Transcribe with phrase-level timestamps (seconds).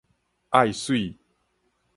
[0.49, 1.13] 愛媠